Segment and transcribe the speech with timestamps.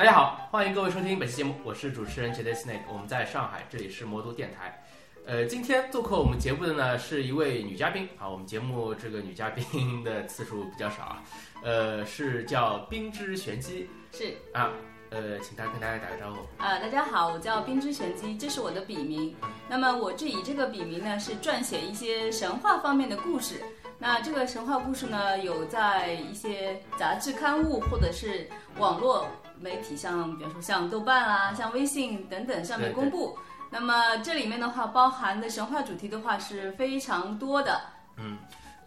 [0.00, 4.82] 大家好，欢迎各位收听本期节目，我是主持人 Jade Snake，我们在上海，这里是魔都电台。
[5.26, 11.22] 呃，今天做客我们节目的呢是一位女嘉宾啊，我们节目这个女嘉宾的次数比较少啊，
[11.62, 14.70] 呃，是叫冰之玄机是啊，
[15.10, 16.38] 呃，请她跟大家打个招呼。
[16.56, 19.36] 啊、大家好，我叫冰之玄机，这是我的笔名。
[19.68, 23.60] 那么我这以这个笔名呢，是撰写一些神话方面的故事。
[23.98, 28.48] 那这个神话故事呢，有在一些杂志刊物或者是
[28.78, 29.26] 网络
[29.60, 33.38] 媒体像，比方说像豆瓣啊、像微信等等上面公布。
[33.70, 37.80] 那么这里面的话，包含的神话主题的话是非常多的。
[38.16, 38.36] 嗯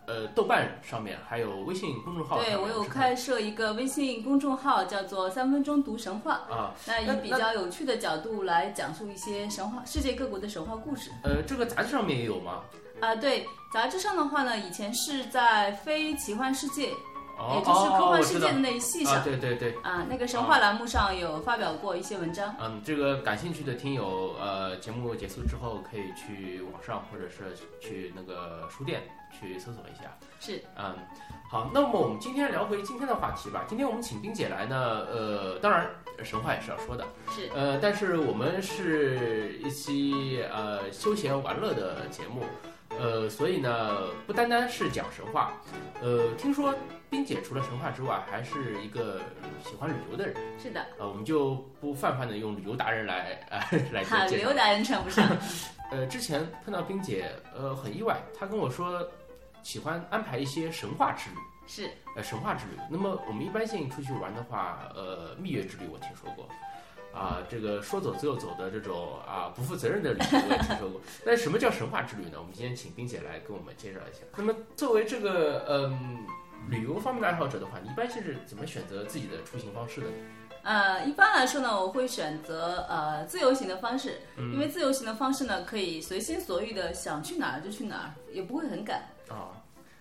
[0.06, 6.42] 呃，豆瓣上面还有微信公众号，对我有开设一个微信公众号，叫做“三分钟读神话”。
[6.52, 11.10] 啊，那以比较有趣的角度来讲述一些神话、世界各国的神话故事。
[11.24, 12.60] 呃，这个杂志上面也有吗？
[13.00, 16.98] 啊、对，杂志上的话呢，以前是在《非奇幻世界》哦，
[17.56, 19.76] 也就是科哦幻世界的那一系上啊，对对对。
[19.82, 22.56] 啊、那个神话栏目上有发表过一些文章。
[22.60, 30.16] 嗯，这个感兴趣的听友，呃，节目结束之后可以去网上或者是去那个书店去搜索一下。
[30.40, 30.96] 是，嗯，
[31.50, 33.64] 好，那么我们今天聊回今天的话题吧。
[33.68, 35.90] 今天我们请冰姐来呢，呃，当然
[36.22, 42.44] 神话也是要说的，是，呃，但是我们是一期呃休闲玩乐的节目，
[43.00, 45.54] 呃，所以呢，不单单是讲神话，
[46.02, 46.74] 呃，听说
[47.10, 49.20] 冰姐除了神话之外，还是一个
[49.64, 50.36] 喜欢旅游的人。
[50.58, 53.60] 是的，呃，我们就不泛泛的用旅游达人来呃
[53.92, 54.54] 来哈，介绍刘。
[54.58, 55.28] 达人称不上。
[55.92, 59.08] 呃，之前碰到冰姐，呃，很意外，她跟我说
[59.62, 61.36] 喜欢安排一些神话之旅，
[61.68, 62.72] 是，呃，神话之旅。
[62.90, 66.48] 那么我们一般性出去玩的话，呃，蜜月之旅我听说过。
[67.14, 72.40] 啊，这个说走就走的这种啊不负责任的旅游我也听说过，那什么叫神话之旅呢？
[72.40, 74.22] 我们今天请冰姐来跟我们介绍一下。
[74.36, 76.26] 那么作为这个嗯
[76.70, 80.14] 旅游方面的爱好者的话，你一般是怎么选择自己的出行方式的呢？
[80.64, 89.00] 呃，一般来说呢，我会选择呃自由行的方式，嗯因为自由行的方式呢，可以随心所欲的想去哪儿就去哪儿，也不会很赶。
[89.30, 89.52] 啊，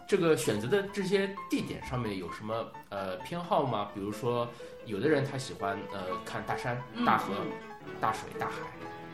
[0.07, 3.89] 这个选择的这些地点上面有什么呃偏好吗？
[3.95, 4.49] 比如说，
[4.85, 7.51] 有的人他喜欢呃看大山、嗯大河、嗯
[8.01, 8.55] 大水、大海，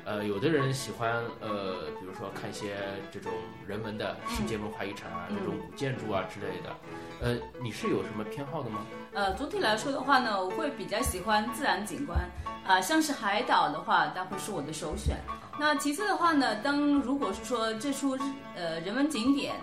[0.05, 2.77] 呃，有的人喜欢呃，比如说看一些
[3.13, 3.33] 这种
[3.67, 6.77] 人文的世界文化遗产啊，嗯这种古建筑啊之类的。
[7.21, 8.81] 呃，你是有什么偏好的吗？
[9.13, 12.19] 呃，总体来说的话呢，我会比较喜欢自然景观，
[12.67, 15.17] 啊、像是海岛的话，它会是我的首选。
[15.59, 18.17] 那其次的话呢，当如果是说这处
[18.55, 19.57] 呃人文景点，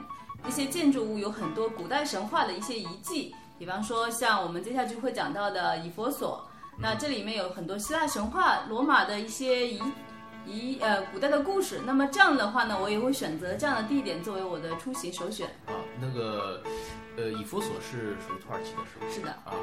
[0.48, 6.48] 一些建筑物有很多古代神话的一些遗迹，比方说像我们接下去会讲到的以佛所，
[6.80, 9.82] 那这里面有很多希腊神话、罗马的一些遗
[10.46, 11.82] 遗呃古代的故事。
[11.86, 15.48] 那么这样的话呢，我也会选择这样的地点作为我的出行首选。
[15.66, 16.62] 啊，那个
[17.18, 19.06] 呃，以佛所是属于土耳其的是吧？
[19.12, 19.30] 是的。
[19.30, 19.54] 啊，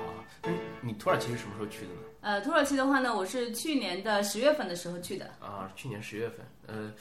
[0.43, 0.51] 那
[0.81, 2.01] 你土耳其是什么时候去的呢？
[2.23, 5.27] 呃，土耳其的话呢，我是去年的十月份的时候去的。
[5.41, 6.93] 啊，去年十月份，呃，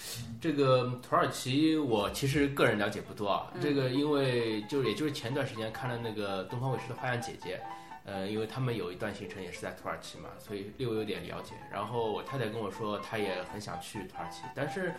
[0.41, 7.55] 这个土耳其我其实个人了解不多啊，嗯这个因为就也就是前段时间看了那个东方卫视的《花样姐姐》，
[8.03, 11.53] 呃，因为他们有一段行程也是在土耳其嘛，所以略微有点了解。
[11.71, 14.91] 然后我太太跟我说，她也很想去土耳其，但是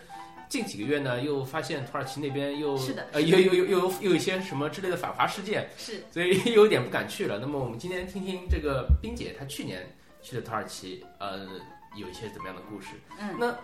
[0.47, 7.39] 近几个月呢，又发现土耳其那边又是的呃，又又又又有又有一些什么之类的反华事件，是，所以 有点不敢去了。
[7.39, 9.85] 那么我们今天听听这个冰姐她去年
[10.23, 11.45] 去了土耳其，呃，
[11.95, 12.95] 有一些怎么样的故事？
[13.19, 13.55] 嗯，那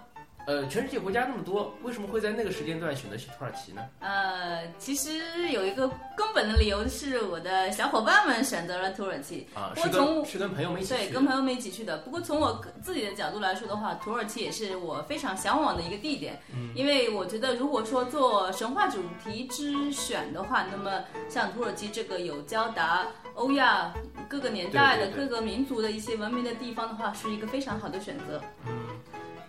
[0.49, 3.85] 呃，全世界国家那么多，为什么会在那个时间段选择去土耳其呢？
[3.99, 5.87] 呃，其实有一个
[6.17, 11.99] 根本的理由是我的小伙伴们选择了土耳其，啊，我是从跟是跟朋友们一起对，跟朋友们一起去的。
[11.99, 23.93] 不过从我自己的角度来说的话，土耳其也是我非常向往的一个地点，嗯因为我觉得如果说做神话主题之选的话，那么像土耳其这个有交达欧亚
[24.27, 28.41] 各个年代的各个民族的一些文明的地方的话，是一个非常好的选择。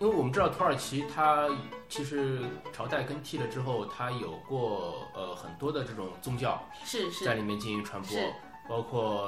[0.01, 1.47] 因为我们知道土耳其它
[1.87, 2.41] 其实
[2.73, 8.17] 朝代更替了之后，它有过呃很多的这种宗教是是在里面进行传播，
[8.67, 9.21] 包括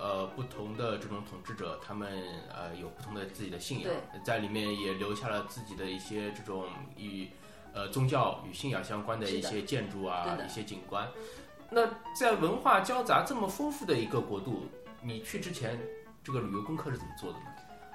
[0.00, 3.90] 呃不同的这种统治者，他们呃有不同的自己的信仰，
[4.24, 6.66] 在里面也留下了自己的一些这种
[6.96, 7.28] 与
[7.74, 11.08] 呃宗教与信仰相关的一些建筑啊一些景观。
[11.68, 14.68] 那在文化交杂这么丰富的一个国度，
[15.02, 15.76] 你去之前
[16.22, 17.46] 这个旅游功课是怎么做的呢？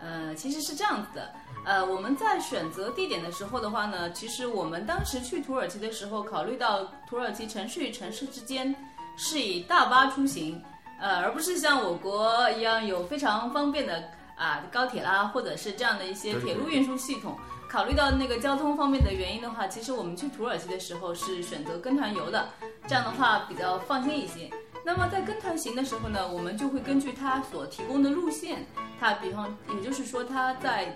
[0.02, 1.34] 呃，其实是这样子的，
[1.66, 8.76] 呃，我们在选择地点的时候的话呢，其实我们当时去土耳其的时候，考虑到土耳其城市与城市之间
[9.18, 10.62] 是以大巴出行，
[11.00, 14.04] 呃，而不是像我国一样有非常方便的
[14.36, 17.38] 啊、高铁啦，或者是这样的一些铁路运输系统。
[17.68, 22.48] 考虑到那个交通方面的原因的话，其实我们去土耳其的时候是选择跟团游的，
[22.88, 24.50] 这样的话比较放心一些。
[24.86, 28.64] 那么在跟团行的时候呢，我们就会根据他所提供的路线，
[29.00, 30.96] 他比方也就是说他在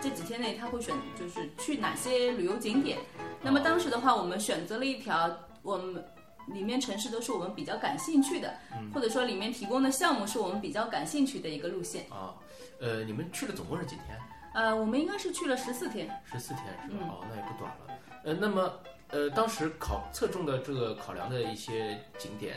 [0.00, 2.98] 这几天内他会选就是去哪些旅游景点。
[3.42, 5.30] 那么当时的话，我们选择了一条
[5.60, 6.02] 我们
[6.46, 8.54] 里面城市都是我们比较感兴趣的，
[8.94, 12.06] 或者说里面提供的项目是我们比较感兴趣的一个路线。
[12.10, 12.34] 啊，
[12.80, 14.18] 呃，你们去了总共是几天？
[14.54, 16.08] 呃，我们应该是去了十四天。
[16.24, 17.04] 十四天是吧？
[17.10, 17.98] 哦，那也不短了。
[18.24, 18.72] 呃，那么
[19.10, 22.56] 呃，当时考侧重的这个考量的一些景点，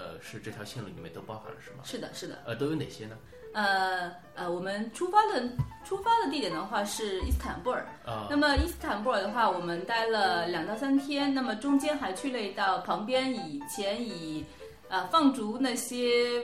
[0.00, 1.84] 呃，是这条线路里面都包含了是吗？
[1.84, 2.38] 是的，是的。
[2.46, 3.18] 呃，都有哪些呢？
[3.52, 5.42] 呃呃，我们出发的
[5.84, 7.84] 出发的地点的话是伊斯坦布尔。
[8.06, 14.46] 啊那么伊斯坦布尔的话，我们待了两到三天，那么中间还去了一道旁边以前以
[14.88, 16.42] 呃放逐那些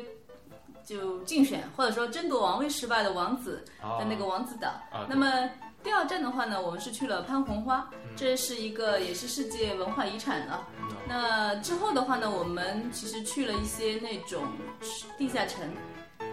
[0.84, 4.68] 就竞选或者说争夺王位失败的王子啊的那个王子岛。
[4.92, 5.48] 啊，那么
[5.82, 10.66] 第二站的话呢，我们是去了潘红花，嗯这是一个也是世界文化遗产了。
[11.06, 14.42] 嗯那之后的话呢，我们其实去了一些那种
[15.16, 15.70] 地下城，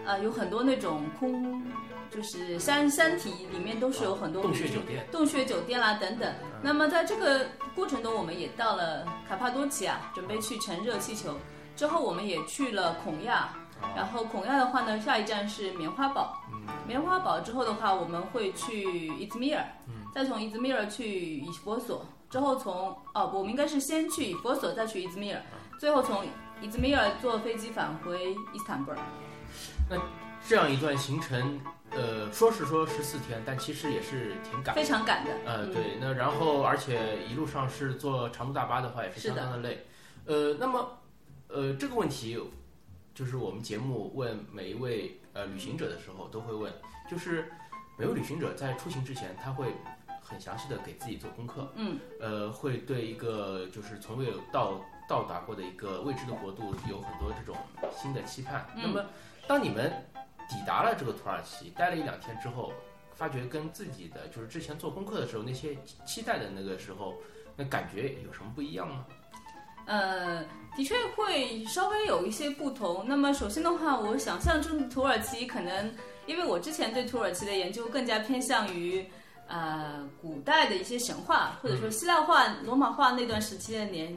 [0.06, 1.64] 呃，有很多那种空，
[2.10, 5.08] 就是山山体里面都是有很多洞穴酒店。
[5.12, 6.30] 洞穴酒店啦等等。
[6.30, 11.36] 嗯那么在这个过程中，我们也到了卡帕多奇亚，准备去乘热气球。
[11.76, 13.50] 之后我们也去了孔亚，
[13.96, 16.42] 然后孔亚的话呢，下一站是棉花堡。
[16.88, 19.66] 棉花堡之后的话，我们会去伊兹密尔，
[20.16, 25.40] 再从伊兹密尔去以佛所，之后从哦，我们应该是先去以佛所，再去伊兹密尔，
[25.80, 26.26] 最后从
[26.64, 28.98] 伊兹密尔坐飞机返回伊斯坦布尔。
[29.88, 30.02] 那
[30.50, 34.82] 这样一段行程，呃，说是说十四天，但其实也是挺赶的。
[34.82, 35.32] 非常赶的。
[35.46, 39.86] 呃，嗯对，那然后而且一路上是坐长途大巴的话，也是相当的累。
[40.26, 40.90] 呃，那么，
[41.50, 42.44] 呃，这个问题
[43.14, 46.74] 就是我们节目问每一位呃旅行者的时候都会问，
[47.08, 47.52] 就是
[47.96, 49.72] 每位旅行者在出行之前，他会
[50.34, 57.56] 很详细的给自己做功课，嗯，呃，会对一个就是从未有到到达过的一个未知的国度有很多这种
[57.96, 58.66] 新的期盼。
[58.76, 59.06] 嗯那么，
[59.48, 59.94] 当你们
[60.50, 62.74] 抵达了这个土耳其，待了一两天之后，
[63.14, 67.14] 发觉跟自己的就是之前做功课的时候那些期待的那个时候，
[67.56, 69.06] 那感觉有什么不一样吗？
[69.86, 70.44] 呃，
[70.76, 73.06] 的确会稍微有一些不同。
[73.08, 75.94] 那么首先的话，我想象中的土耳其可能，
[76.26, 79.06] 因为我之前对土耳其的研究更加偏向于
[79.48, 84.16] 呃古代的一些神话，或者说希腊化、罗马化那段时期的年。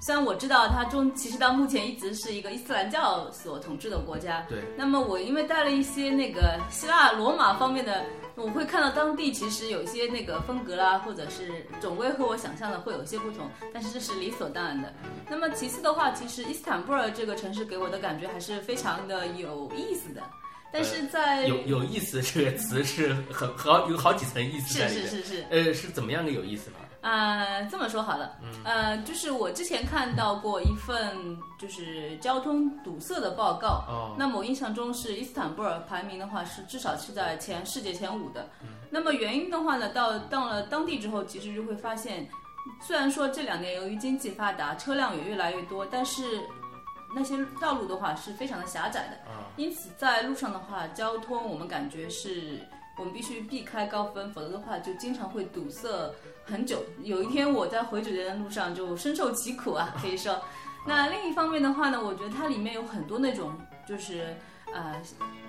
[0.00, 4.60] 虽然我知道它中其实到目前一直是一个伊斯兰教所统治的国家，对。
[4.76, 8.04] 那么我因为带了一些那个希腊罗马方面的，
[8.36, 14.94] 我会看到当地其实有一些那个风格啦，或者是总归和我想象的会有一些不同，但是这是理所当然的。
[15.28, 20.22] 那么其次的话，其实伊斯坦布尔这个城市给我的感觉还是非常的有意思的，
[20.72, 25.08] 但是在、有有意思这个词是很好有好几层意思在里面。
[25.08, 26.76] 是是是是，呃，是怎么样个有意思呢？
[27.00, 31.16] 呃，这么说好了，呃，就是我之前看到过一份
[31.58, 38.50] 就是交通堵塞的报告，哦，那么我印象中是伊斯坦布尔排名的话是至少是在前世界前五的。
[38.90, 42.28] 那么原因的话呢，到到了当地之后，其实就会发现，
[42.84, 46.40] 虽然说这两年由于经济发达，车辆也越来越多，但是
[47.14, 49.30] 那些道路的话是非常的狭窄的。
[49.30, 52.60] 啊因此在路上的话，交通我们感觉是
[52.96, 56.12] 我们必须避开高峰，否则的话就经常会堵塞
[56.44, 56.84] 很久。
[57.02, 60.40] 有一天我在回酒店的路上就深受其苦啊，可以说。
[60.86, 63.52] 那另一方面的话呢，我觉得它里面有很多那种
[63.86, 64.36] 就是
[64.72, 64.94] 呃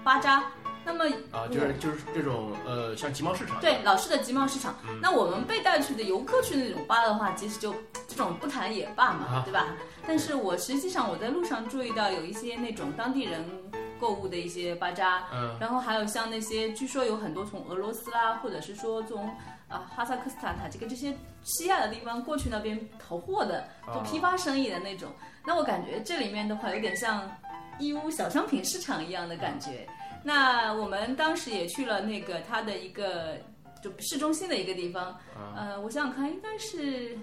[0.03, 0.43] 巴扎，
[0.83, 3.61] 那么啊，就是就是这种呃，像集贸市场。
[3.61, 4.75] 对老式的集贸市场。
[5.01, 9.65] 那我们被带去的游客去那种巴的话，其实就这种不谈也罢嘛，啊对吧？
[10.05, 13.43] 但是我实际上我在路上注意到有一些那种当地人
[13.99, 19.27] 购物的一些巴扎，嗯然后还有像那些据说有很多从俄罗斯啦，或者是说从
[19.67, 25.11] 啊、哈萨克斯坦、塔吉克这些西亚的地方过去那边淘货的，做批发生意的那种。
[25.45, 27.29] 那我感觉这里面的话有点像
[27.77, 29.87] 义乌小商品市场一样的感觉。
[30.23, 33.37] 那我们当时也去了那个它的一个
[33.83, 35.15] 就市中心的一个地方，
[35.55, 37.15] 呃，我想想看，应该是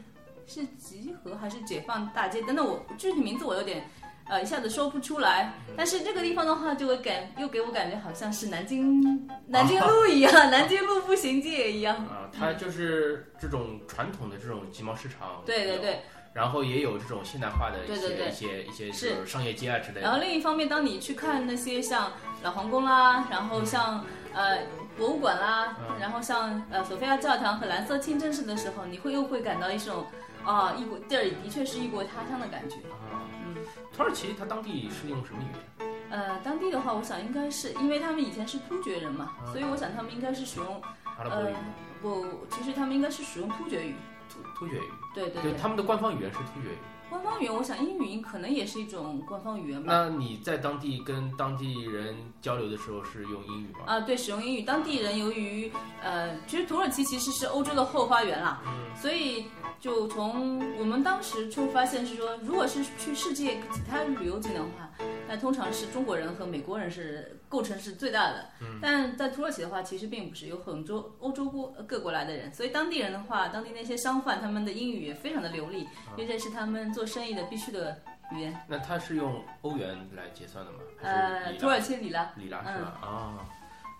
[0.46, 3.88] 是集合还是解放大街等等，我具体名字我有点
[4.28, 5.52] 呃一下子说不出来。
[5.76, 11.96] 但是这个地方的话，就会感又给我感觉好像是南京南京路 一样，南京路步行街一样。
[12.06, 15.42] 啊，它就是这种传统的这种集贸市场。
[15.44, 16.00] 对对对。
[16.32, 20.18] 然后也有这种现代化的一些一些一些是就是商业街啊之类的然后。
[20.18, 22.12] 另一方面，当你去看那些像
[22.42, 24.58] 老皇宫啦，然后像呃
[24.98, 30.04] 博物馆啦，嗯然后像呃索菲亚教堂和蓝色清真寺的时候，你会又会感到一种
[30.46, 32.76] 啊异国这儿的确是异国他乡的感觉。
[32.76, 33.56] 啊，嗯，
[33.92, 35.92] 土耳其它当地是用什么语言？
[36.08, 41.58] 呃，当地的话，我想应该是因为他们以前是突厥人嘛，嗯所以我想他们应该是使用呃阿拉伯语吗？
[42.00, 43.96] 不，其实他们应该是使用突厥语。
[44.28, 44.90] 突突厥语。
[45.14, 46.78] 对对对，对他们的官方语言是突厥语。
[47.08, 49.92] 官方语言，我想英语可能也是一种官方语言吧。
[49.92, 53.80] 那你在当地跟当地人交流的时候是用英语吗？
[53.86, 54.62] 啊，对，使用英语。
[54.62, 55.70] 当地人由于
[56.02, 58.60] 呃，其实土耳其其实是欧洲的后花园啦，
[59.00, 59.44] 所以
[59.80, 64.90] 就从我们当时就发现是说，如果是去世界其他旅游景点的话，
[65.28, 68.46] 那通常是中国人和美国人是构成是最大的。
[68.80, 75.86] 但在土耳其的话，其实并不是有很多欧洲国各国来的人，所以当地人的话，当地那些商贩他们的英语也非常的流利，
[76.16, 78.58] 因为这是他们做生意的必须的语言。
[78.68, 80.78] 那他是用欧元来结算的吗？
[81.00, 82.32] 还呃，是土耳其里拉。
[82.36, 82.98] 里拉是吧？
[83.00, 83.46] 啊，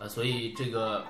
[0.01, 1.05] 呃，所以这个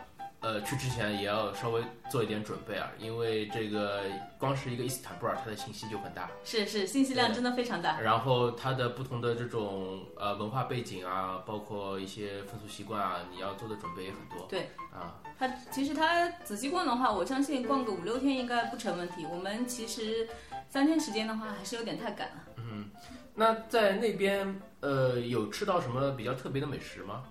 [0.47, 4.03] 呃去之前也要稍微做一点准备啊，因为这个
[4.39, 8.01] 光是一个伊斯坦布尔，它的信息就很大，是是，信息量真的非常大。
[8.01, 14.47] 然后它的不同的这种呃文化背景啊，包括一些风俗习惯啊，你要做的准备也很多。
[14.49, 19.27] 对啊，它其实它仔细逛的话，我相信逛个五六天应该不成问题。
[19.29, 20.29] 我们其实
[20.69, 22.37] 三天时间的话，还是有点太赶了。
[22.59, 22.89] 嗯
[23.35, 27.25] 那在那边呃有吃到什么比较特别的美食吗？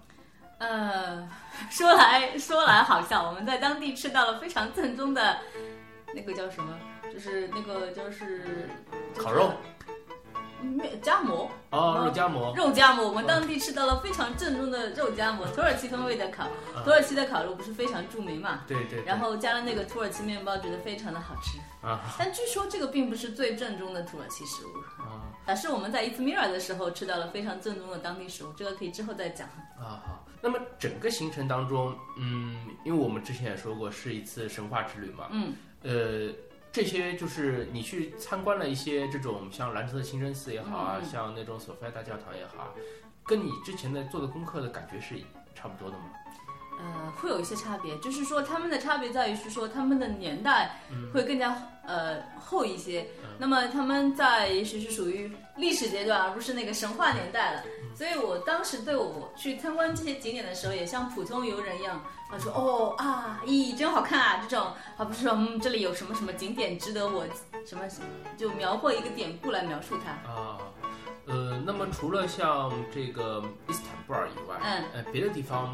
[0.57, 1.27] 呃，
[1.69, 5.37] 说来说来好笑，我们在当地吃到了非常正宗的，
[6.13, 6.77] 那个叫什么？
[7.13, 8.69] 就是那个就是
[9.17, 9.53] 烤肉，
[10.65, 13.07] 面夹馍，哦，肉夹馍，肉夹馍。
[13.07, 16.47] 我们当地吃到了非常正宗的肉夹馍，土耳其风味的烤。
[16.83, 18.63] 土耳其的烤肉不是非常著名嘛？
[18.67, 21.59] 对对，然后加了那个土耳其面包，觉得非常的好吃。
[21.85, 24.69] 啊但据说这个并不是最正宗的土耳其食物。
[25.01, 29.47] 啊而是我们在伊兹密尔的时候吃到了非常正宗的当地食物，这个可以之后再讲。
[29.77, 30.25] 啊好。
[30.41, 36.31] 那么整个行程当中，嗯，因为我们之前也说过是一次神话之旅嘛，嗯，呃，
[36.75, 42.69] 这些就是你去参观了一些这种像兰特清真寺也好啊，像那种索菲亚大教堂也好啊，
[43.23, 45.15] 跟你之前的做的功课的感觉是
[45.55, 46.03] 差不多的吗？
[46.79, 50.79] 呃，会有一些差别，就是说他们的差别在于是说他们的年代
[51.13, 51.55] 会更加
[51.85, 57.63] 呃厚一些，那么他们在也许是属于历史阶段，而不是那个神话年代了。
[57.95, 67.25] 所以我当时对我去参观这些景点的时候，也像普通游人一样，他说哦啊，咦，真好看啊，这种，而不是说嗯这里有什么什么景点值得我
[67.65, 67.83] 什么
[68.35, 70.11] 就描绘一个典故来描述它。
[70.29, 70.57] 啊，
[71.25, 75.73] 呃，那么除了像这个伊斯坦布尔以外，嗯，呃，别的地方，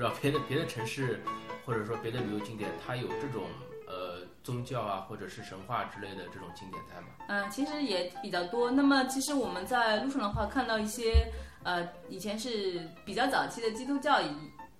[0.00, 1.20] 知道别的别的城市，
[1.66, 3.42] 或者说别的旅游景点，它有这种
[3.86, 7.08] 呃宗教啊，或者是神话之类的这种景点在吗？
[7.28, 8.70] 嗯，其实也比较多。
[8.70, 11.30] 那么，其实我们在路上的话，看到一些
[11.64, 14.28] 呃，以前是比较早期的基督教遗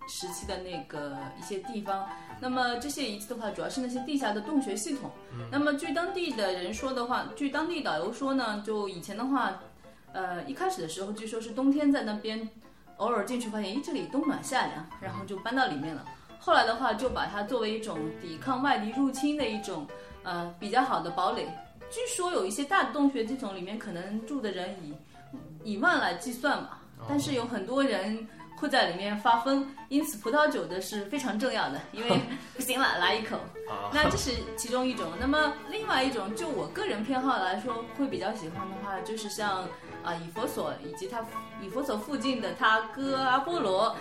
[0.09, 2.09] 时期的那个一些地方。
[2.41, 5.11] 那么这些遗迹的话，主要是那些地下的洞穴系统。
[5.53, 9.53] 那么据当地的人说的话，据当地导游说呢，就以前的话，
[10.15, 12.49] 呃，一开始的时候，据说是冬天在那边
[13.01, 16.05] 偶尔进去发现，咦，这里冬暖夏凉，然后就搬到里面了。
[16.39, 19.87] 后来的话，就把它作为一种抵抗外敌入侵的一种
[20.23, 21.47] 呃比较好的堡垒。
[21.91, 24.95] 据说有一些大的洞穴这种里面可能住的人以
[25.65, 26.79] 以万来计算嘛，
[27.09, 28.27] 但是有很多人
[28.57, 32.21] 会在里面发疯，因此葡萄酒的是非常重要的，因为
[32.55, 33.37] 不行了，来一口。
[33.71, 35.11] 啊，那这是其中一种。
[35.19, 39.67] 那么另外一种，就我个人偏好来说，会比较喜欢的话，就是像
[40.03, 41.25] 啊以佛所以及他
[41.61, 43.97] 以佛所附近的他哥阿波罗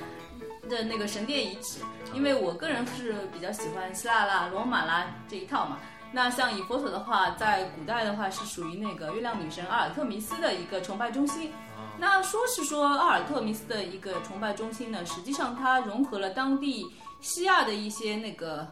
[0.70, 1.80] 的那个神殿遗址，
[2.14, 5.78] 因为我个人是比较喜欢希腊啦、罗马啦这一套嘛。
[6.12, 11.54] 那像以佛所的话，在古代的话是属于那个月亮女神阿尔特弥斯的一个崇拜中心。
[12.00, 16.86] 那说是说阿尔特弥斯的一个崇拜中心呢，实际上它融合了当地
[17.20, 18.68] 西亚的一些那个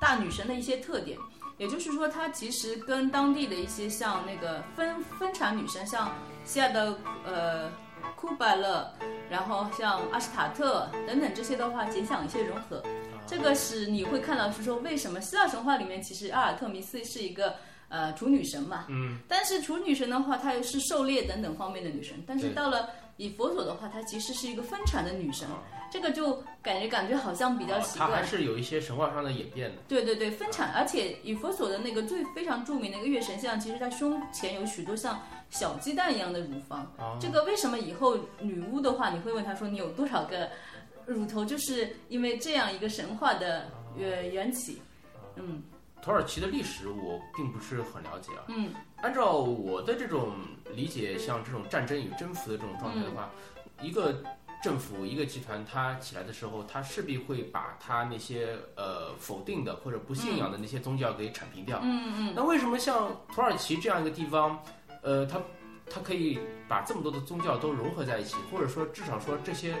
[0.00, 1.18] 大女神的一些特点，
[1.58, 6.12] 也就是说，它其实跟当地的一些像那个分分产女神，像
[6.50, 7.70] 西亚的呃
[8.16, 8.92] 库巴勒，
[9.30, 12.82] 然后像阿什塔特等等这些的话，简想一些融合。
[13.24, 17.54] 这个是你会看到是说，为什么希腊神话里面其实阿尔特弥斯是一个
[17.90, 28.06] 呃处女神嘛，嗯，但是处女神的话，她又是狩猎等等方面的女神，但是到了以佛所的话，她其实是一个分产的女神，啊这个就感觉感觉好像比较奇怪。
[28.06, 29.82] 它还是有一些神话上的演变的。
[29.88, 35.20] 对对对，分产，而且以佛所的那个最非常著名的一个月神像，其实它胸前有许多像
[35.50, 36.82] 小鸡蛋一样的乳房。
[36.96, 40.48] 哦这个为什么以后女巫的话，你会问她说你有多少个
[41.06, 43.66] 乳头，就是因为这样一个神话的
[43.98, 44.80] 呃缘起。
[45.34, 45.60] 嗯
[46.02, 48.44] 土耳其的历史我并不是很了解啊。
[48.48, 50.34] 嗯按照我的这种
[50.74, 53.30] 理解，像这种战争与征服的这种状态的话，
[53.80, 54.22] 一个
[54.62, 61.80] 政府一个集团它起来的时候，它势必会把它那些呃否定的或者不信仰的那些宗教给铲平掉。
[61.82, 64.62] 嗯嗯，那为什么像土耳其这样一个地方，
[65.02, 65.40] 呃，它
[65.88, 66.38] 它可以
[66.68, 69.74] 把这么多的宗教都融合在一起，或者说至少说这些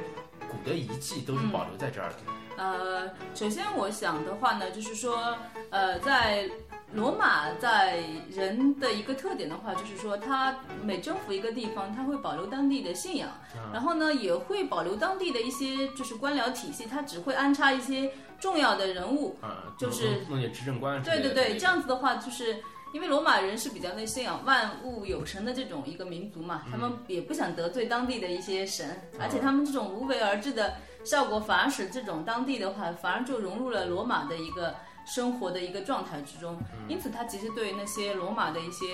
[0.48, 2.16] 古的遗迹都是保留在这儿的？
[2.60, 5.34] 呃，首先我想的话呢，就是说，
[5.70, 6.46] 呃，在
[6.92, 13.30] 罗马在人的一个特点的话，就是说他每征服一个地方，他会保留当地的信仰，
[13.72, 21.02] 然后呢也会保留当地的一些就是官僚体系，他只会安插一些重要的人物，啊，就是弄些执政官。
[21.02, 22.62] 对对对，这样子的话，就是
[22.92, 36.58] 因为罗马人是比较那信仰万物有神的这种一个民族嘛，他们也不想得罪当地的一些神，而且他们这种无为而治的效果，反而使这种当地的话，反而就融入了罗马的一个生活的一个状态之中。
[36.88, 38.86] 因此，他其实对那些罗马的一些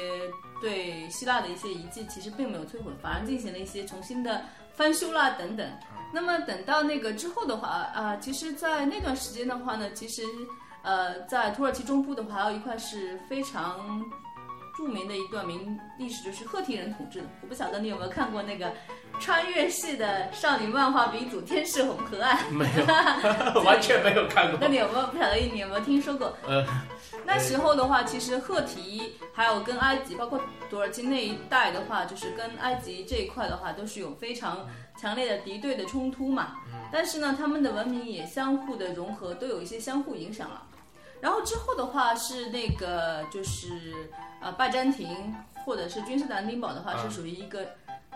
[0.61, 4.43] 对希腊的一些遗迹，其实并没有摧毁，反而进行了一些重新的
[4.75, 5.69] 翻修啦等等。
[6.13, 10.23] 那么等到那个之后的话，啊、其实，在那段时间的话呢，其实。
[10.83, 14.09] 呃，在土耳其中部的话，还有一块是非常
[14.77, 17.27] 著名的一段名历史，就是赫梯人统治的。
[17.41, 18.73] 我不晓得你有没有看过那个
[19.19, 22.37] 穿越系的少女漫画鼻祖《天使红河岸》？
[22.53, 22.85] 没有，
[23.65, 24.69] 完全没有看过那。
[24.69, 26.37] 你有没有不晓得你有没有听说过？
[26.47, 26.65] 呃，
[27.25, 34.69] 那时候的话，其实赫提还有跟埃及，包括土耳其那一带的话，就是跟埃及这一块的话，都是有非常
[35.01, 36.57] 强烈的敌对的冲突嘛。
[36.93, 40.63] 但是呢，他们的文明也相互的融合，都有一些相互影响了。
[41.27, 44.09] 然后之后的话是那个就是
[44.41, 47.67] 呃拜占庭或者是君士坦丁堡的话，啊是属于一个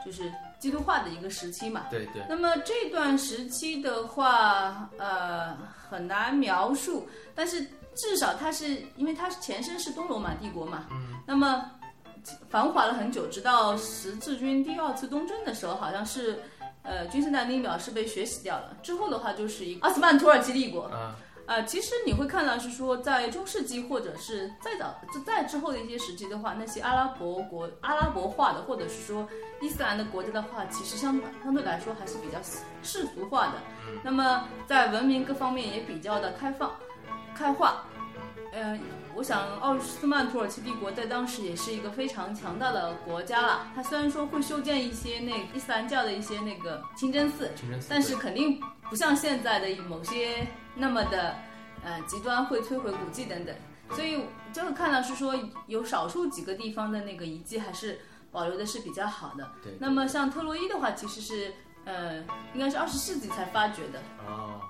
[0.07, 1.87] 就是基督化的一个时期嘛。
[1.91, 5.59] 对对，那么这段时期的话，呃，
[5.91, 11.69] 很难描述，但是至少它是因为它前身是东罗马帝国嘛，嗯，那么
[12.49, 16.39] 繁华了很久，直到十字军第二次东征的时候，好像是
[16.85, 21.17] 呃君士坦丁堡是被血洗掉了，之后的话就是一个奥斯曼土耳其帝国，啊，
[21.51, 24.95] 呃，其实你会看到是说，在中世纪或者是再早、
[25.27, 29.29] 再之后的一些时期的话，那些阿拉伯国、阿拉伯化的，或者是说
[29.61, 32.39] 伊斯兰的国家的话，其实相相对来说还是比较
[32.85, 33.55] 世俗化的。
[34.05, 36.71] 那么在文明各方面也比较的开放、
[37.35, 37.85] 开化。
[38.53, 38.79] 呃，
[39.17, 43.67] 我想奥斯曼土耳其帝国在当时也是一个非常强大的国家了。
[43.75, 47.89] 它虽然说会修建一些那伊斯兰教的一些那个清真寺，清真寺。
[47.91, 50.47] 但是肯定不像现在的某些
[50.81, 51.37] 那么的
[51.85, 53.55] 呃极端，会摧毁古迹等等。
[53.93, 55.35] 所以就会看到是说
[55.67, 59.51] 有少数几个地方的那个遗迹还是保留的是比较好的。
[59.63, 61.53] 对那么像特洛伊的话，其实是
[61.85, 62.19] 呃
[62.55, 63.99] 应该是二十世纪才发掘的。
[64.27, 64.61] 哦，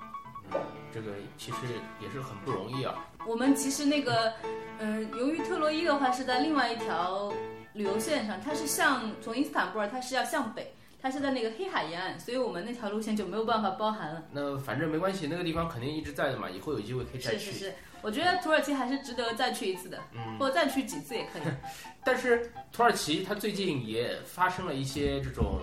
[0.53, 0.61] 嗯，
[0.93, 1.59] 这个其实
[2.01, 2.95] 也是很不容易啊。
[3.27, 4.33] 我们其实那个
[4.79, 7.31] 嗯、由于特洛伊的话是在另外一条
[7.75, 10.75] 旅游线上，它是向从伊斯坦布尔它是要向北。
[11.03, 14.23] 它是在那个黑海沿岸，所以我们那条路线就没有办法包含了。
[14.33, 17.39] 那反正没关系，那个地方肯定一直在的嘛，以后有机会可以再去。
[17.39, 21.43] 是是是，我觉得土耳其还是值得再去一次的，嗯，或者再去几次也可以。
[22.05, 25.61] 但是土耳其它最近也发生了一些这种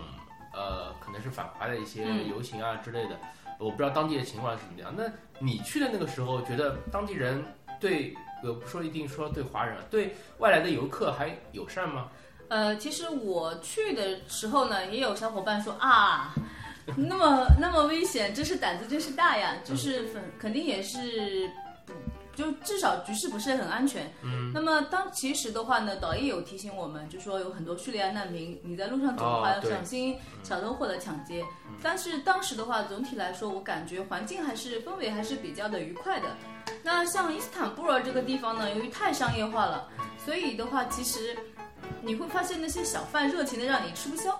[0.54, 3.19] 呃，可能是反华的一些嗯游行啊之类的，
[3.60, 4.93] 我不知道当地的情况是怎么样。
[4.97, 5.04] 那
[5.39, 7.43] 你去的那个时候，觉得当地人
[7.80, 12.10] 对呃不说一定说对华人，对外来的游客还友善吗？
[12.50, 16.34] 呃，其实我去的时候呢，也有小伙伴说啊，
[16.96, 21.50] 那么那么危险，真是胆子真是大呀，就是肯肯定也是
[21.86, 21.94] 不。
[22.38, 24.14] 就至少局势不是很安全。
[24.22, 31.44] 嗯，那么当其实的话呢，导演有提醒我们，就说有很多叙利亚难民，你在路上走的话要小心小偷或者抢劫。
[31.82, 36.28] 但是当时的话，总体来说，我感觉环境还是氛围还是比较的愉快的。
[36.84, 39.88] 那像伊斯坦布尔这个地方呢，由于太商业化了，
[40.24, 41.36] 所以的话，其实
[42.02, 44.39] 你会发现那些小贩热情的让你吃不消。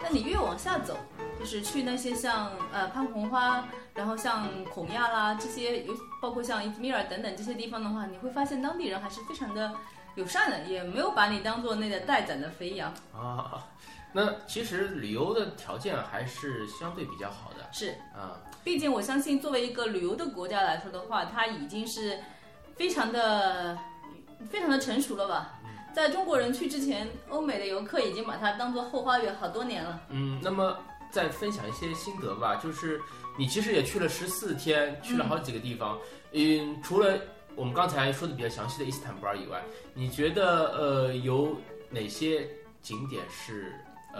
[0.00, 0.96] 但你越往下走，
[1.38, 9.74] 就是去那些像呃潘红花，然后像孔亚啦这些，有包括像伊兹密尔等等这些地方的话，你会发现当地人还是非常的
[10.14, 12.94] 友善的，也没有把你当做那个待宰的肥羊。
[13.12, 13.66] 啊，
[14.12, 18.40] 那其实旅游的条件还是相对比较好的是，啊。
[18.62, 22.18] 毕竟我相信作为一个旅游的国家来说的话，它已经是
[22.76, 23.76] 非常的
[24.48, 25.54] 非常的成熟了吧。
[25.94, 30.00] 在中国人去之前，欧美的游客已经把它当做后花园好多年了。
[30.10, 30.78] 嗯，那么
[31.10, 33.00] 再分享一些心得吧，就是
[33.36, 35.98] 你其实也去了十四天，去了好几个地方。
[36.32, 37.18] 嗯，除了
[37.56, 39.62] 我们刚才说的比较详细的伊斯坦布尔以外，
[39.94, 41.56] 你觉得呃有
[41.90, 42.46] 哪些
[42.80, 43.74] 景点是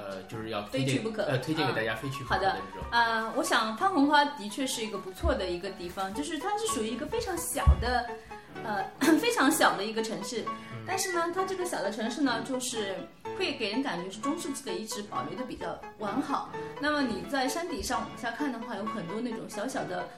[0.09, 2.89] 呃就是要推荐非去不可呃推荐给大家非去不可好的这种？
[2.91, 8.07] 啊、我想潘红花的确是一个不错的一个地方，就是它是属于一个非常小的，
[8.65, 8.85] 呃，
[9.19, 10.45] 非常小的一个城市。
[10.87, 12.95] 但是呢，它这个小的城市呢，就是
[13.39, 16.51] 会给人感觉是中世纪的遗址保留的比较完好。
[16.81, 20.09] 那么你在山底上往下看的话，有很多那种小小的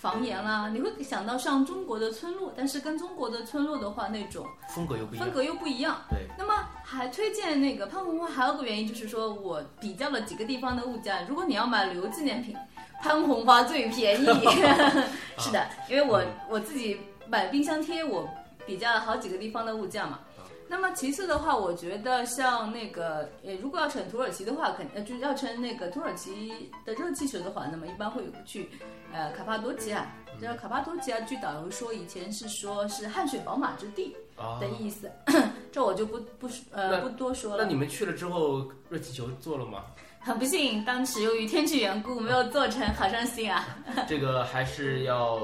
[0.00, 5.34] 房檐啦，你会想到像中国的村落，但是跟中国的村落的话，那种风格又不一样风。
[5.34, 6.00] 格又不一样。
[6.08, 12.56] 对，那么还推荐那个潘红花，还有个原因就是说我比较了几个地方的物价，如果你要买旅游纪念品，
[13.02, 14.24] 潘红花最便宜。
[15.36, 18.26] 是的，因为我我自己买冰箱贴，我
[18.64, 20.20] 比较了好几个地方的物价嘛。
[20.70, 28.70] 那么其次的话，我觉得像那个，呃，如果要乘土耳其的话，肯呃就是要乘那个土耳其的热气球的话，那么一般会去，
[29.12, 30.06] 呃，卡帕多奇亚。
[30.40, 34.16] 这卡帕多奇亚，据导游说，以前是说是汗水宝马之地
[34.60, 35.10] 的意思，
[35.72, 37.64] 这我就不不呃不多说了。
[37.64, 39.86] 那你们去了之后，热气球做了吗？
[40.20, 43.76] 很不幸，当时由于天气缘故，没有做成，好伤心啊！
[44.06, 45.40] 这个还是要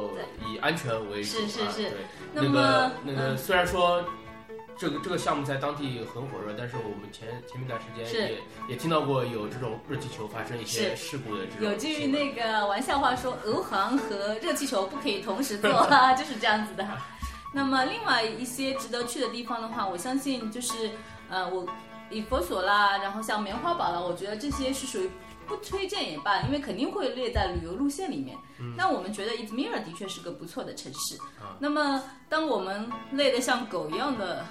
[0.47, 1.31] 以安全为主。
[1.31, 1.83] 是是是。
[1.91, 1.93] 对，
[2.33, 4.05] 那么那个虽然说
[4.79, 11.71] 这个这个项目在当地很火热，但是我们前前面一段时间也也听到过有这种热气球发生一些事故的这种。
[11.71, 15.71] 有句那个玩笑话说，俄航和热气球不可以同时坐，
[16.17, 16.87] 就是这样子的。
[17.53, 20.91] 那么另外一些值得去的地方的话，我相信就是
[21.29, 21.67] 呃我。
[22.09, 25.11] 以佛所啦，然后像棉花堡啦，我觉得这些是属于
[25.45, 28.39] 不推荐也罢，因为肯定会列在旅游路线里面。
[28.77, 31.19] 那我们觉得伊兹密尔的确是个不错的城市。
[31.59, 34.47] 那么，当我们累得像狗一样的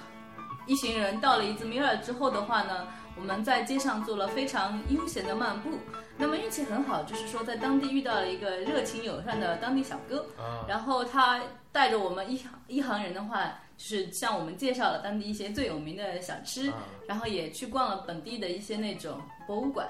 [0.65, 5.69] 一行人到了伊兹密尔之后的话呢，我们在街上做了非常悠闲的漫步。
[6.17, 10.25] 那么运气很好，就是说在当地遇到了一个热情友善的当地小哥，
[10.67, 13.53] 然后他带着我们一行一行人的话。
[13.77, 16.71] 就是向我们介绍了当地一些最有名的小吃，
[17.05, 19.85] 然后也去逛了本地的一些那种博物馆。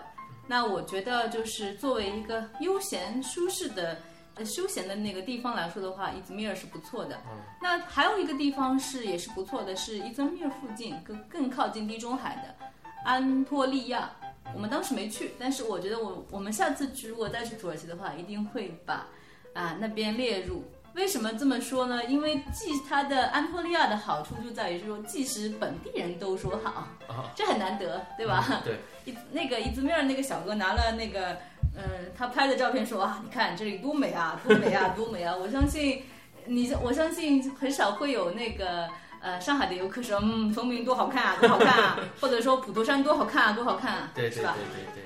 [0.47, 3.95] 那我觉得就是作为一个悠闲舒适的、
[4.35, 7.19] 呃休闲的那个地方来说的话，伊兹密尔是不错的。
[7.61, 12.69] 那还有一个地方是也是不错的，是伊兹密尔附近更更靠近地中海的
[13.03, 14.11] 安托利亚。
[14.53, 19.07] 我们当时没去，但是我觉得我我们下次去如果再去土耳其的话，一定会把
[19.53, 20.63] 啊那边列入。
[20.93, 22.05] 为什么这么说呢？
[22.05, 26.87] 因为既它的安托利亚的好处就在于说，即使本地人都说好，
[27.35, 28.61] 这很难得，对吧？
[28.63, 28.79] 对。
[29.05, 31.37] 伊那个伊兹密尔那个小哥拿了那个，
[31.77, 35.35] 嗯，他拍的照片说啊，你看这里多美啊，多美啊，多美啊！
[35.35, 36.03] 我相信
[36.45, 38.87] 你，我相信很少会有那个
[39.21, 45.03] 呃上海的游客说，嗯，崇明多好看啊，多好看啊，或者说普陀山多好看啊，多好看啊，对对对对对。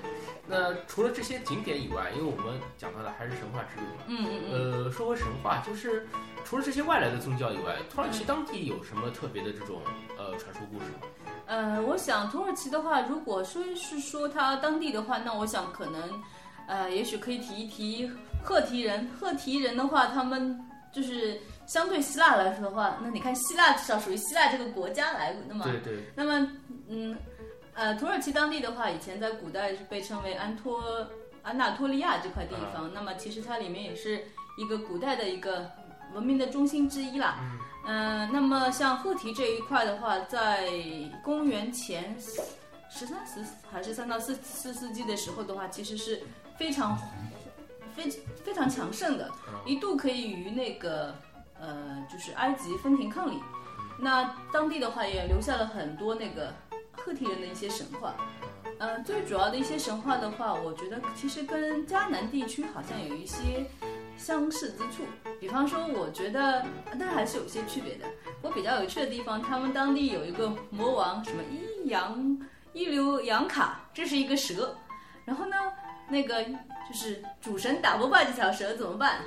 [0.52, 4.86] 那除了这些景点以外，因为我们讲到的还是神话之旅嘛，嗯嗯嗯。
[4.86, 6.08] 呃，说回神话，就是
[6.44, 9.80] 除了这些外来的宗教以外，土耳其当地有什么特别的这种
[10.18, 11.08] 呃传说故事吗？
[11.46, 16.20] 呃，我想土耳其的话，如果说是说它当地的话，那我想可能，
[16.70, 18.10] 呃，也许可以提一提
[18.42, 19.06] 赫提人。
[19.20, 20.58] 赫提人的话，他们
[20.94, 26.04] 就是相对希腊来说的话，那你看希腊至少属于希腊这个国家来的嘛，对对。
[26.16, 26.52] 那么，
[26.88, 27.18] 嗯。
[27.76, 30.84] 呃，土耳其当地的话，以前在古代是被称为安托
[31.44, 32.92] 安纳托利亚这块地方。
[32.94, 34.22] 那么其实它里面也是
[34.58, 35.72] 一个古代的一个
[36.14, 37.40] 文明的中心之一啦。
[37.88, 40.68] 嗯，那么像赫提这一块的话，在
[41.24, 42.14] 公元前
[42.90, 46.22] 十三十还是三到四四世纪的时候的话，其实是
[46.60, 46.96] 非常
[47.96, 48.08] 非
[48.44, 49.32] 非常强盛的，
[49.66, 51.16] 一度可以与那个
[51.60, 53.40] 呃就是埃及分庭抗礼。
[53.98, 56.54] 那当地的话也留下了很多那个。
[57.02, 58.14] 赫梯人的一些神话，
[58.80, 63.66] 嗯，最主要的一些神话的话，我觉得其实跟迦南地区好像有一些
[64.18, 65.06] 相似之处。
[65.40, 66.66] 比方说，我觉得，
[67.00, 68.06] 但还是有些区别的。
[68.42, 72.38] 我比较有趣的地方，他们当地有一个魔王，什么伊扬
[72.74, 74.76] 伊留扬卡，这是一个蛇。
[75.24, 75.56] 然后呢，
[76.10, 79.20] 那个就是主神打不败这条蛇怎么办？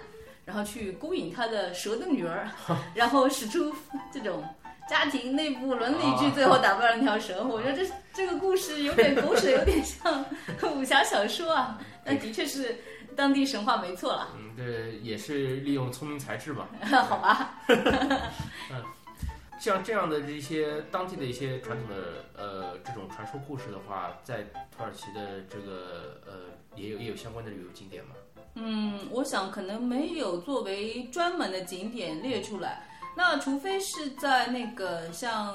[0.45, 2.49] 然后去勾引他的蛇的女儿，
[2.95, 3.75] 然后使出
[4.13, 4.45] 这种。
[4.89, 7.43] 家庭内部伦理剧，最后打败了那条蛇。
[7.45, 10.27] 我觉得这这个故事有点狗血，有点像
[10.75, 11.79] 武侠小说啊。
[12.05, 12.77] 但的确是
[13.17, 14.29] 当地神话，没错了。
[14.37, 16.69] 嗯，对，也是利用聪明才智吧。
[17.09, 17.55] 好吧。
[17.69, 18.85] 嗯，
[19.63, 24.43] 像这样的这些当地的一些传统的呃这种传说故事的话，在
[24.77, 26.33] 土耳其的这个呃
[26.75, 28.11] 也有也有相关的旅游景点吗？
[28.57, 32.89] 嗯，我想可能没有作为专门的景点列出来。
[33.17, 35.55] 那除非是在那个像，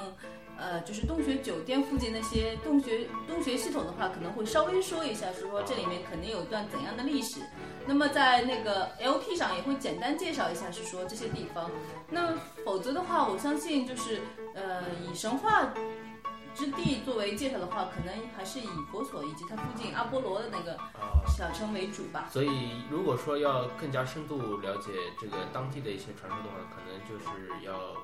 [0.56, 7.40] 呃，就是洞穴酒店附近那些洞穴洞穴系统的话，可能会稍微说一下，是说这里面肯定有一段怎样的历史。
[7.86, 11.70] 那么在那个 LP 上也会简单介绍一下，是说这些地方。
[12.10, 14.20] 那否则的话，我相信就是，
[14.54, 15.72] 呃，以神话。
[16.58, 20.76] 之地作为介绍的话，可能还是以佛所以及它附近阿波罗的那个
[21.28, 22.28] 小城为主吧。
[22.32, 24.90] 所以，如果说要更加深度了解
[25.20, 27.94] 这个当地的一些传说的话，可能就是要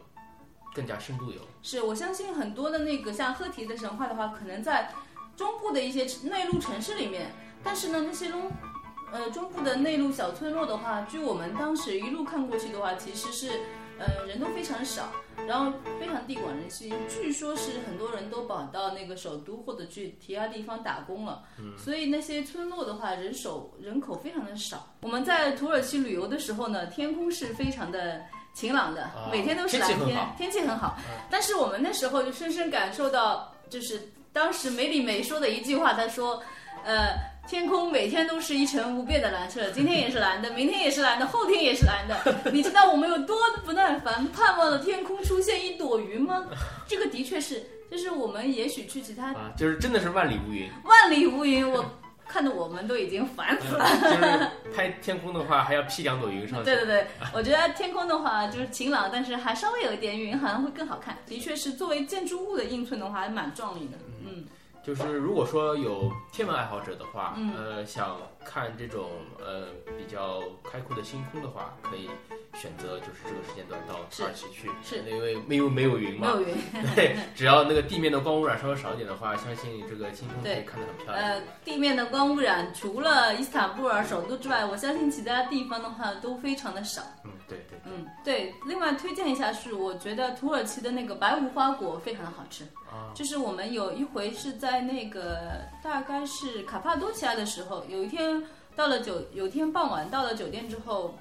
[0.72, 1.40] 更加深度游。
[1.62, 4.92] 是我相信很多的那个像赫提的神话的话，可能在
[5.36, 8.52] 中部的一些内陆城市里面，但是呢，那些中
[9.10, 13.62] 呃中部的内陆小村落的话，据我们当时一路看过去的话，其实是
[13.98, 15.10] 呃人都非常少。
[15.46, 21.42] 然后非常地广人稀，据说是很多人都跑到那个首都或者去其他地方打工了，
[21.76, 24.94] 所以那些村落的话，人手人口非常的少。
[25.02, 28.22] 我们在土耳其旅游的时候呢，天空是非常的
[28.54, 31.20] 晴朗的啊，每天都是蓝天天气很好嗯。
[31.28, 34.00] 但是我们那时候就深深感受到，就是
[34.32, 36.42] 当时梅里梅说的一句话，他说，
[36.84, 37.33] 呃。
[37.46, 42.16] 天空每天都是一成不变的蓝色，今天也是蓝的，明天也是蓝的，后天也是蓝的。
[42.50, 46.46] 你知道我们有多不耐烦，盼望着天空出现一朵云吗？
[46.88, 50.70] 这个的确是，就是我们也许去其他啊，就是真的是万里无云。
[50.84, 51.84] 万里无云，我
[52.26, 53.86] 看得我们都已经烦死了。
[54.00, 56.64] 就是拍天空的话，还要披两朵云上去。
[56.64, 61.16] 对对对，我觉得天空的话就是晴朗，但是还稍微有一点云，好像会更好看。
[61.26, 63.98] 的确是作为建筑物的映衬的话，还蛮壮丽的。
[64.26, 64.46] 嗯，
[64.84, 67.52] 就是如果说有天文爱好者的话，嗯。
[67.56, 72.08] 呃，想看这种呃比较开阔的星空的话，可以
[72.54, 76.54] 选择就是这个时间段到土耳其去，是因为没有没有云嘛，没有云。
[76.94, 81.16] 对，只要那个地面的光污染稍微少一点的话，相信这个星空可以看得很漂亮。
[81.16, 87.02] 呃，地面的光污染除了伊斯坦布尔首都之外，我相信其他地方的话都非常的少。
[87.24, 88.54] 嗯，对对，嗯，对。
[88.66, 92.64] 另外推荐一下是，我觉得土耳其的那个白无花果非常的好吃。
[92.86, 98.33] 啊，就是我们有一回是在那个大概是卡帕多奇亚的时候，有一天
[98.76, 101.14] 到了酒，有一天傍晚到了酒店之后，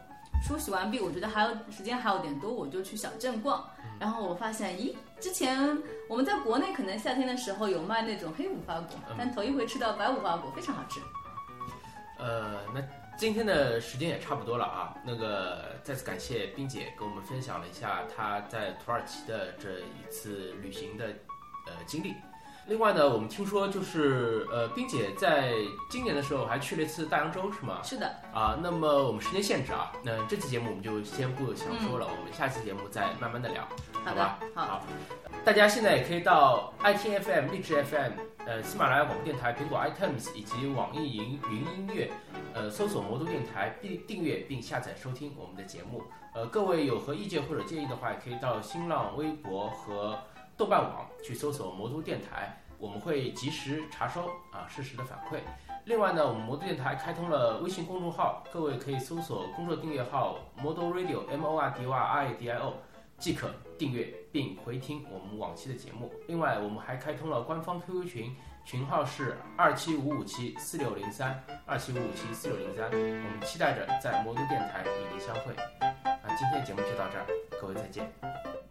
[0.46, 3.64] 梳洗完毕，我觉得还有时间还有点多，我就去小镇逛。
[4.00, 5.78] 然后我发现，咦，之前
[6.10, 11.00] 我们在国内可能夏天的时候有卖那种黑五花果，但头一回吃到白五花果，非常好吃。
[12.18, 12.82] 呃，那
[13.18, 14.96] 今天的时间也差不多了啊。
[15.06, 21.06] 那个再次感谢冰姐给我们分享了一下她在土耳其的这一次旅行的
[21.68, 22.16] 呃经历。
[22.66, 25.54] 另外呢，我们听说就是呃，冰姐在
[25.90, 27.80] 今年的时候还去了一次大洋洲，是吗？
[27.84, 33.68] 是的，啊，那么我们时间限制啊，那这期节目我们就先不详说了，我们下期节目再慢慢的聊，
[34.06, 34.82] 好吧的？，好，
[35.44, 38.14] 大家现在也可以到 iTFM、荔枝 FM、
[38.46, 42.10] 呃喜马拉雅广播电台、苹果 iTunes 以及网易云云音乐，
[42.54, 46.02] 呃搜索魔都电台并订阅并下载收听我们的节目。
[46.34, 50.18] 呃，各位有何意见或者建议的话，也可以到新浪微博和
[50.64, 55.40] 豆瓣网去搜索魔都电台，我们会及时查收啊适时的反馈。
[55.84, 62.76] 另外呢，我们魔都电台开通了微信公众号，各位可以搜索公众订阅号 Model Radio M O R D O R I D I O，
[63.18, 66.10] 即可订阅并回听我们往期的节目。
[66.30, 72.90] 另外，我们还开通了官方 QQ 群，群号是二七五五七四六零三二七五五七四六零三。
[72.90, 75.54] 我们期待着在魔都电台与您相会。
[75.82, 77.28] 啊，今天的节目就到这儿，
[77.60, 78.63] 各位再见。